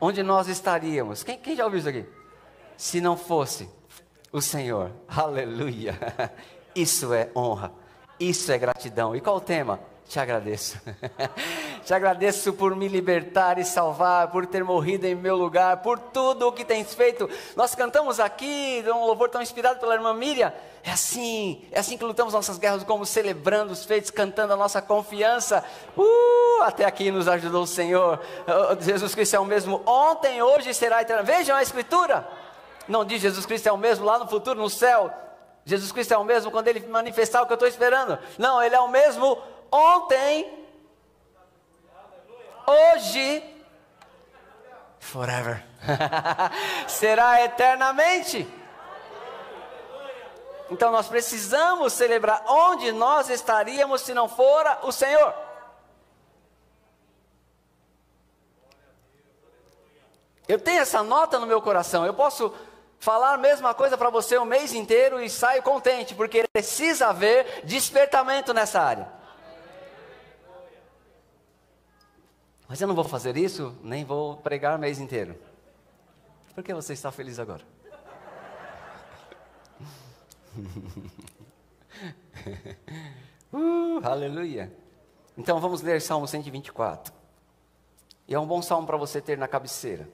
[0.00, 1.22] Onde nós estaríamos?
[1.22, 2.04] Quem, quem já ouviu isso aqui?
[2.76, 3.68] Se não fosse
[4.32, 5.98] o Senhor, aleluia.
[6.74, 7.72] Isso é honra,
[8.18, 9.14] isso é gratidão.
[9.14, 9.80] E qual o tema?
[10.08, 10.80] Te agradeço.
[11.84, 16.48] Te agradeço por me libertar e salvar, por ter morrido em meu lugar, por tudo
[16.48, 17.28] o que tens feito.
[17.56, 20.52] Nós cantamos aqui, um louvor tão inspirado pela irmã Miriam.
[20.82, 24.80] É assim, é assim que lutamos nossas guerras, como celebrando os feitos, cantando a nossa
[24.80, 25.64] confiança.
[25.96, 28.20] Uh, até aqui nos ajudou o Senhor.
[28.46, 31.24] Uh, Jesus Cristo é o mesmo ontem, hoje e será eterno.
[31.24, 32.26] Vejam a Escritura.
[32.88, 35.12] Não diz Jesus Cristo é o mesmo lá no futuro, no céu.
[35.64, 38.18] Jesus Cristo é o mesmo quando ele manifestar o que eu estou esperando.
[38.38, 39.38] Não, ele é o mesmo
[39.70, 40.59] ontem,
[42.66, 43.42] hoje,
[44.98, 45.64] forever.
[46.86, 48.46] Será eternamente.
[50.70, 55.34] Então nós precisamos celebrar onde nós estaríamos se não fora o Senhor.
[60.46, 62.06] Eu tenho essa nota no meu coração.
[62.06, 62.52] Eu posso
[63.00, 67.62] falar a mesma coisa para você o mês inteiro e saio contente, porque precisa haver
[67.64, 69.19] despertamento nessa área.
[72.70, 75.36] Mas eu não vou fazer isso, nem vou pregar mês inteiro.
[76.54, 77.64] Por que você está feliz agora?
[83.52, 84.72] uh, aleluia.
[85.36, 87.12] Então vamos ler Salmo 124.
[88.28, 90.08] E é um bom salmo para você ter na cabeceira,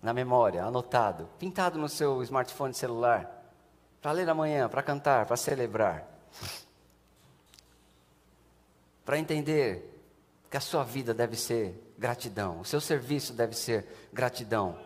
[0.00, 3.28] na memória, anotado, pintado no seu smartphone celular,
[4.00, 6.08] para ler amanhã, para cantar, para celebrar,
[9.04, 9.93] para entender
[10.54, 14.78] que a sua vida deve ser gratidão, o seu serviço deve ser gratidão,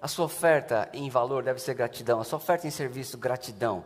[0.00, 3.84] a sua oferta em valor deve ser gratidão, a sua oferta em serviço, gratidão,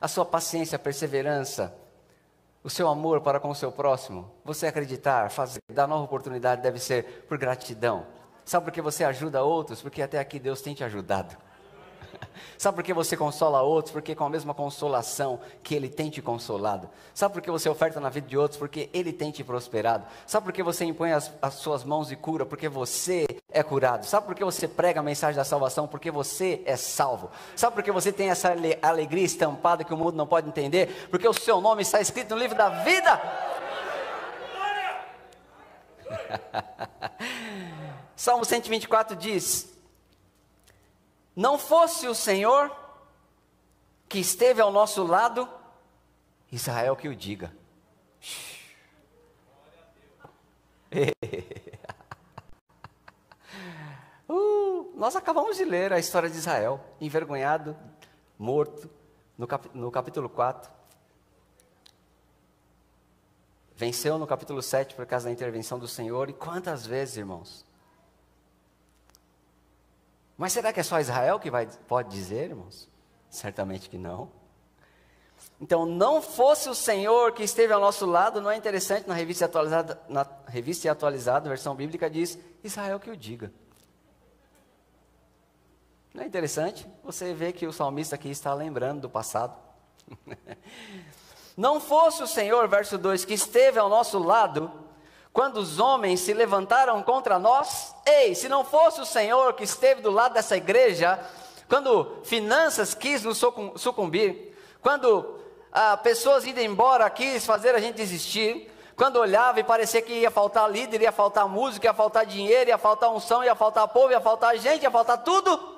[0.00, 1.76] a sua paciência, perseverança,
[2.62, 6.78] o seu amor para com o seu próximo, você acreditar, fazer, dar nova oportunidade deve
[6.78, 8.06] ser por gratidão.
[8.46, 9.82] Sabe por que você ajuda outros?
[9.82, 11.36] Porque até aqui Deus tem te ajudado.
[12.58, 13.92] Sabe por que você consola outros?
[13.92, 16.88] Porque com a mesma consolação que Ele tem te consolado.
[17.14, 18.58] Sabe por que você oferta na vida de outros?
[18.58, 20.04] Porque Ele tem te prosperado.
[20.26, 22.46] Sabe por que você impõe as, as suas mãos e cura?
[22.46, 24.06] Porque você é curado.
[24.06, 25.86] Sabe por que você prega a mensagem da salvação?
[25.86, 27.30] Porque você é salvo.
[27.54, 31.08] Sabe por que você tem essa alegria estampada que o mundo não pode entender?
[31.10, 33.20] Porque o seu nome está escrito no livro da vida.
[38.16, 39.73] Salmo 124 diz:
[41.34, 42.70] não fosse o Senhor
[44.08, 45.48] que esteve ao nosso lado,
[46.52, 47.52] Israel que o diga.
[54.28, 57.76] uh, nós acabamos de ler a história de Israel, envergonhado,
[58.38, 58.88] morto,
[59.36, 60.72] no, cap no capítulo 4.
[63.76, 66.30] Venceu no capítulo 7 por causa da intervenção do Senhor.
[66.30, 67.66] E quantas vezes, irmãos?
[70.36, 72.88] Mas será que é só Israel que vai, pode dizer, irmãos?
[73.30, 74.30] Certamente que não.
[75.60, 79.44] Então, não fosse o Senhor que esteve ao nosso lado, não é interessante na revista
[79.44, 83.52] atualizada, na revista atualizada, versão bíblica diz: Israel que o diga.
[86.12, 86.86] Não é interessante?
[87.02, 89.56] Você vê que o salmista aqui está lembrando do passado.
[91.56, 94.70] não fosse o Senhor, verso 2, que esteve ao nosso lado,
[95.34, 100.00] quando os homens se levantaram contra nós, ei, se não fosse o Senhor que esteve
[100.00, 101.18] do lado dessa igreja,
[101.68, 103.42] quando finanças quis nos
[103.74, 105.40] sucumbir, quando
[105.72, 110.30] ah, pessoas indo embora quis fazer a gente desistir, quando olhava e parecia que ia
[110.30, 114.20] faltar líder, ia faltar música, ia faltar dinheiro, ia faltar unção, ia faltar povo, ia
[114.20, 115.73] faltar gente, ia faltar tudo.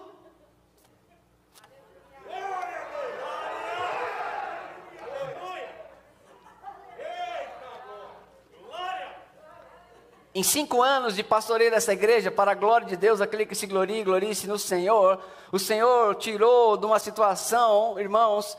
[10.37, 13.67] Em cinco anos de pastoreio dessa igreja, para a glória de Deus, aquele que se
[13.67, 15.19] glorie, glorie-se no Senhor,
[15.51, 18.55] o Senhor tirou de uma situação, irmãos,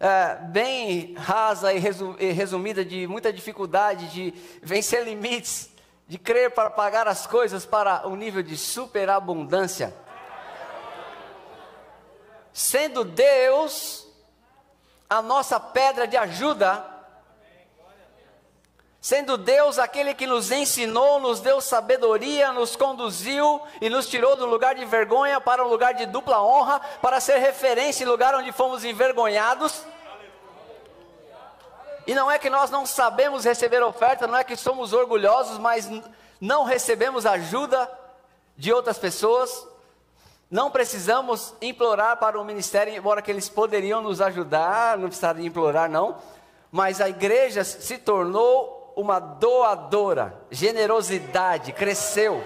[0.00, 5.70] é, bem rasa e resumida, de muita dificuldade, de vencer limites,
[6.08, 9.94] de crer para pagar as coisas para um nível de superabundância.
[12.52, 14.08] Sendo Deus
[15.08, 16.84] a nossa pedra de ajuda,
[19.02, 24.46] Sendo Deus aquele que nos ensinou, nos deu sabedoria, nos conduziu e nos tirou do
[24.46, 28.52] lugar de vergonha para um lugar de dupla honra, para ser referência em lugar onde
[28.52, 29.82] fomos envergonhados.
[32.06, 35.90] E não é que nós não sabemos receber oferta, não é que somos orgulhosos, mas
[36.40, 37.90] não recebemos ajuda
[38.56, 39.66] de outras pessoas.
[40.48, 45.90] Não precisamos implorar para o ministério, embora que eles poderiam nos ajudar, não precisaria implorar
[45.90, 46.18] não.
[46.70, 52.42] Mas a igreja se tornou uma doadora, generosidade, cresceu.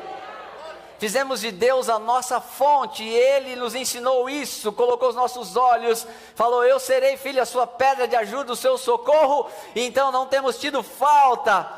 [0.98, 6.06] Fizemos de Deus a nossa fonte, e Ele nos ensinou isso, colocou os nossos olhos,
[6.34, 10.26] falou: Eu serei, filho, a sua pedra de ajuda, o seu socorro, e então não
[10.26, 11.70] temos tido falta.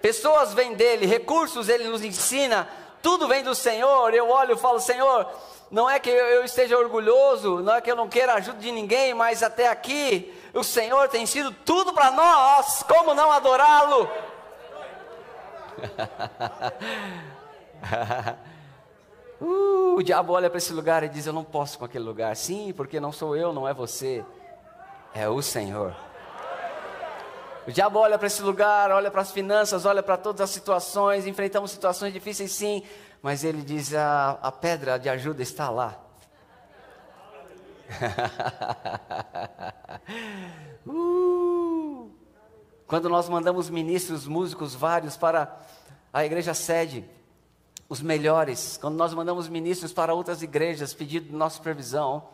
[0.00, 2.68] Pessoas vêm dele, recursos Ele nos ensina,
[3.02, 4.14] tudo vem do Senhor.
[4.14, 5.28] Eu olho e falo: Senhor,
[5.70, 9.12] não é que eu esteja orgulhoso, não é que eu não queira ajuda de ninguém,
[9.12, 14.08] mas até aqui o Senhor tem sido tudo para nós, como não adorá-lo?
[19.40, 22.36] uh, o diabo olha para esse lugar e diz: Eu não posso com aquele lugar.
[22.36, 24.24] Sim, porque não sou eu, não é você,
[25.12, 25.96] é o Senhor.
[27.66, 31.26] O diabo olha para esse lugar, olha para as finanças, olha para todas as situações,
[31.26, 32.82] enfrentamos situações difíceis sim,
[33.20, 36.03] mas ele diz: a, a pedra de ajuda está lá.
[40.86, 42.10] uh!
[42.86, 45.56] Quando nós mandamos ministros, músicos vários para
[46.12, 47.04] a igreja sede,
[47.88, 52.28] os melhores, quando nós mandamos ministros para outras igrejas pedindo nossa supervisão,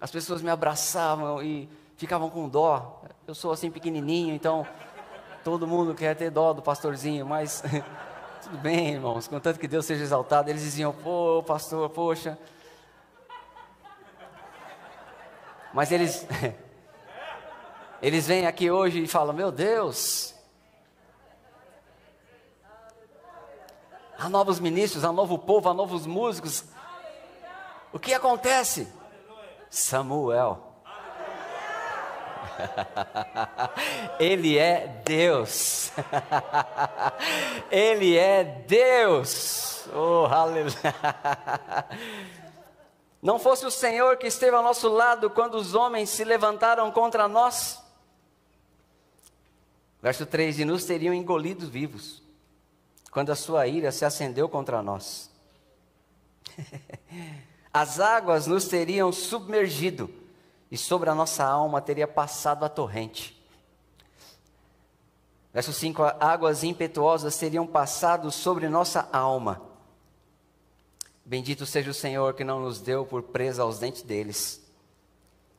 [0.00, 3.02] as pessoas me abraçavam e ficavam com dó.
[3.26, 4.66] Eu sou assim pequenininho, então
[5.42, 7.62] todo mundo quer ter dó do pastorzinho, mas
[8.42, 10.48] tudo bem, irmãos, contanto que Deus seja exaltado.
[10.48, 12.38] Eles diziam: pô, pastor, poxa,
[15.78, 16.26] Mas eles
[18.02, 20.34] eles vêm aqui hoje e falam: "Meu Deus,
[24.18, 26.64] há novos ministros, há novo povo, há novos músicos.
[27.92, 28.88] O que acontece?
[29.70, 30.66] Samuel.
[34.18, 35.92] Ele é Deus.
[37.70, 39.88] Ele é Deus.
[39.94, 40.74] Oh, aleluia.
[43.20, 47.26] Não fosse o Senhor que esteve ao nosso lado quando os homens se levantaram contra
[47.26, 47.82] nós.
[50.00, 52.22] Verso 3: E nos teriam engolido vivos,
[53.10, 55.30] quando a sua ira se acendeu contra nós.
[57.74, 60.08] As águas nos teriam submergido,
[60.70, 63.36] e sobre a nossa alma teria passado a torrente.
[65.52, 69.67] Verso 5: Águas impetuosas teriam passado sobre nossa alma
[71.28, 74.66] Bendito seja o Senhor que não nos deu por presa aos dentes deles.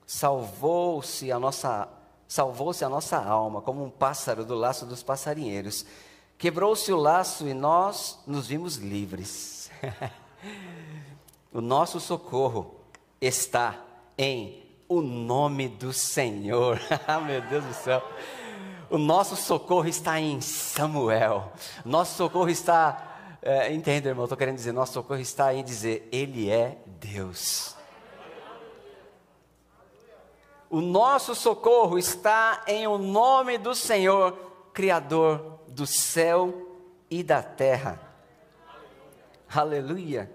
[0.03, 1.87] Salvou-se a nossa
[2.27, 5.85] salvou-se a nossa alma como um pássaro do laço dos passarinheiros.
[6.39, 9.69] Quebrou-se o laço e nós nos vimos livres.
[11.53, 12.79] o nosso socorro
[13.21, 13.79] está
[14.17, 16.81] em o nome do Senhor.
[17.07, 18.03] Ah, meu Deus do céu.
[18.89, 21.53] O nosso socorro está em Samuel.
[21.85, 23.08] Nosso socorro está.
[23.41, 27.75] É, entenda, irmão, estou querendo dizer, nosso socorro está em dizer, Ele é Deus.
[30.69, 34.33] O nosso socorro está em o nome do Senhor,
[34.73, 36.77] Criador do céu
[37.09, 37.99] e da terra.
[39.49, 40.31] Aleluia.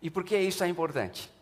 [0.00, 1.32] E por que isso é importante?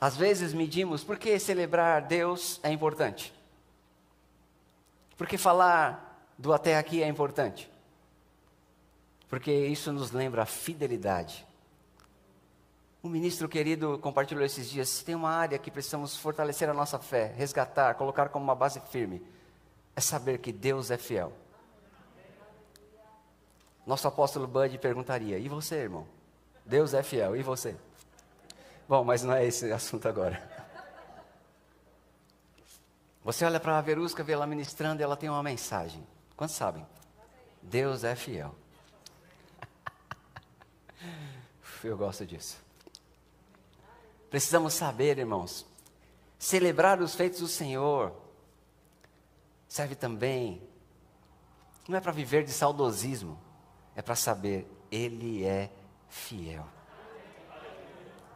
[0.00, 3.32] Às vezes medimos por que celebrar Deus é importante.
[5.16, 7.70] Por que falar do até aqui é importante?
[9.28, 11.46] Porque isso nos lembra a fidelidade.
[13.02, 17.32] Um ministro querido compartilhou esses dias: tem uma área que precisamos fortalecer a nossa fé,
[17.36, 19.22] resgatar, colocar como uma base firme,
[19.94, 21.32] é saber que Deus é fiel.
[23.86, 26.06] Nosso apóstolo Bud perguntaria: e você, irmão?
[26.64, 27.76] Deus é fiel, e você?
[28.88, 30.56] Bom, mas não é esse assunto agora.
[33.24, 36.06] Você olha para a Verusca, vê ela ministrando e ela tem uma mensagem.
[36.36, 36.86] Quantos sabem?
[37.60, 38.54] Deus é fiel.
[41.86, 42.60] Eu gosto disso.
[44.28, 45.64] Precisamos saber, irmãos,
[46.36, 48.12] celebrar os feitos do Senhor
[49.68, 50.60] serve também,
[51.88, 53.38] não é para viver de saudosismo,
[53.94, 55.70] é para saber, Ele é
[56.08, 56.66] fiel.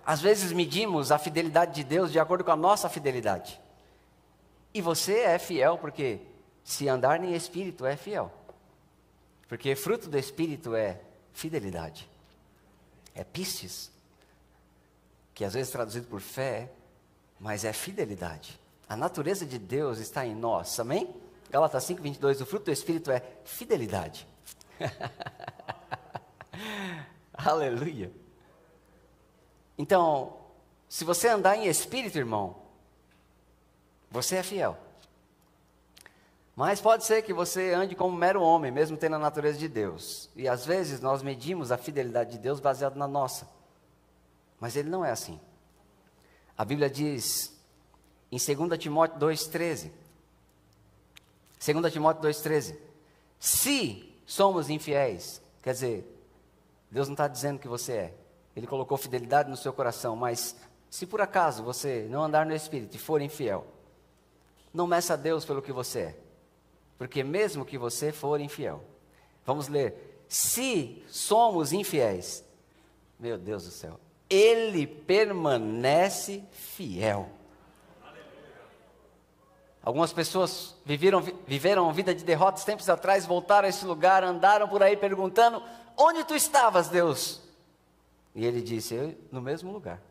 [0.07, 3.61] Às vezes medimos a fidelidade de Deus de acordo com a nossa fidelidade.
[4.73, 6.21] E você é fiel porque
[6.63, 8.33] se andar em espírito é fiel.
[9.49, 11.01] Porque fruto do espírito é
[11.33, 12.10] fidelidade.
[13.15, 13.91] É pistes.
[15.35, 16.71] Que às vezes é traduzido por fé,
[17.39, 18.59] mas é fidelidade.
[18.89, 21.15] A natureza de Deus está em nós, amém?
[21.51, 24.27] Galatas 5, 22, o fruto do espírito é fidelidade.
[27.33, 28.13] Aleluia.
[29.77, 30.37] Então,
[30.89, 32.57] se você andar em espírito, irmão,
[34.11, 34.79] você é fiel.
[36.61, 40.29] Mas pode ser que você ande como mero homem, mesmo tendo a natureza de Deus.
[40.37, 43.49] E às vezes nós medimos a fidelidade de Deus baseado na nossa.
[44.61, 45.41] Mas ele não é assim.
[46.59, 47.59] A Bíblia diz
[48.31, 49.91] em 2 Timóteo 2,13.
[51.65, 52.77] 2 Timóteo 2,13.
[53.39, 56.23] Se somos infiéis, quer dizer,
[56.91, 58.15] Deus não está dizendo que você é.
[58.55, 60.55] Ele colocou fidelidade no seu coração, mas
[60.91, 63.67] se por acaso você não andar no Espírito e for infiel,
[64.75, 66.30] não meça a Deus pelo que você é.
[67.01, 68.85] Porque mesmo que você for infiel,
[69.47, 72.45] vamos ler, se somos infiéis,
[73.19, 73.99] meu Deus do céu,
[74.29, 77.31] Ele permanece fiel.
[79.83, 84.83] Algumas pessoas viveram, viveram vida de derrotas tempos atrás, voltaram a esse lugar, andaram por
[84.83, 85.63] aí perguntando:
[85.97, 87.41] Onde tu estavas, Deus?
[88.35, 90.03] E ele disse: no mesmo lugar.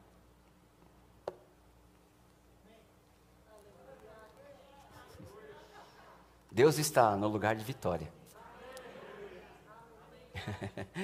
[6.51, 8.11] Deus está no lugar de vitória.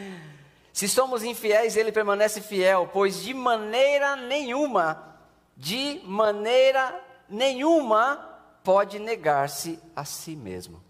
[0.74, 5.18] Se somos infiéis, ele permanece fiel, pois de maneira nenhuma,
[5.56, 8.18] de maneira nenhuma,
[8.64, 10.84] pode negar-se a si mesmo.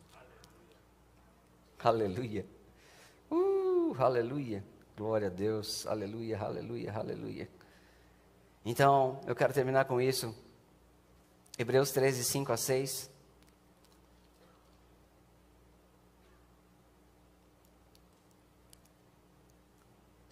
[1.84, 2.46] Aleluia.
[3.30, 4.64] Uh, aleluia.
[4.98, 5.86] Glória a Deus.
[5.86, 7.50] Aleluia, aleluia, aleluia.
[8.66, 10.34] Então, eu quero terminar com isso.
[11.60, 13.12] Hebreus 13, 5 a 6.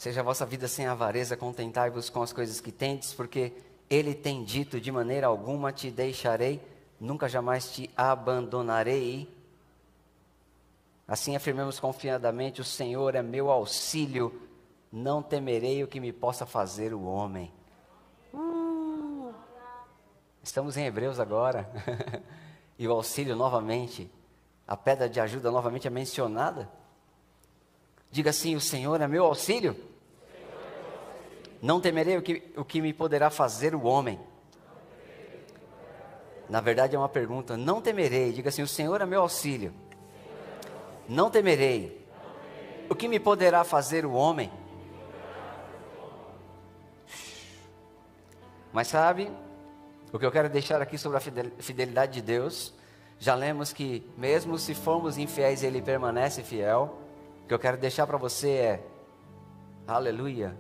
[0.04, 3.54] Seja a vossa vida sem avareza, contentai-vos com as coisas que tendes, porque
[3.90, 6.62] ele tem dito: de maneira alguma te deixarei,
[7.00, 9.34] nunca jamais te abandonarei.
[11.08, 14.42] Assim afirmamos confiadamente: o Senhor é meu auxílio,
[14.92, 17.50] não temerei o que me possa fazer o homem.
[18.34, 19.34] Uh,
[20.44, 21.72] estamos em Hebreus agora,
[22.78, 24.12] e o auxílio novamente,
[24.68, 26.70] a pedra de ajuda novamente é mencionada.
[28.12, 29.93] Diga assim: o Senhor é meu auxílio
[31.64, 34.20] não temerei o que, o que me poderá fazer o homem.
[36.50, 37.56] Na verdade é uma pergunta.
[37.56, 38.34] Não temerei.
[38.34, 39.74] Diga assim: O Senhor é meu auxílio.
[41.08, 42.06] Não temerei.
[42.90, 44.52] O que me poderá fazer o homem?
[48.74, 49.32] Mas sabe,
[50.12, 52.74] o que eu quero deixar aqui sobre a fidelidade de Deus,
[53.18, 57.00] já lemos que, mesmo se formos infiéis, Ele permanece fiel.
[57.46, 58.84] O que eu quero deixar para você é:
[59.88, 60.58] Aleluia,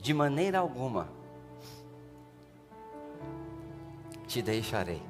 [0.00, 1.08] de maneira alguma
[4.26, 5.02] te deixarei.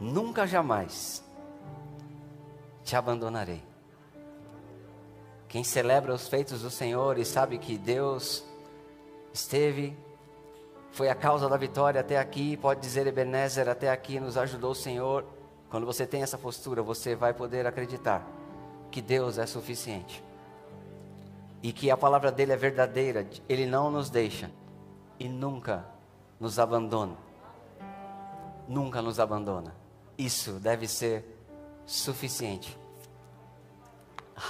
[0.00, 1.22] Nunca jamais
[2.84, 3.62] te abandonarei.
[5.48, 8.42] Quem celebra os feitos do Senhor e sabe que Deus
[9.32, 9.96] esteve,
[10.92, 14.74] foi a causa da vitória até aqui, pode dizer Ebenezer, até aqui nos ajudou o
[14.74, 15.24] Senhor.
[15.70, 18.26] Quando você tem essa postura, você vai poder acreditar
[18.92, 20.22] que Deus é suficiente.
[21.62, 24.50] E que a palavra dele é verdadeira, ele não nos deixa
[25.18, 25.84] e nunca
[26.38, 27.16] nos abandona.
[28.68, 29.74] Nunca nos abandona.
[30.18, 31.24] Isso deve ser
[31.86, 32.78] suficiente.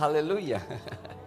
[0.00, 0.60] Aleluia!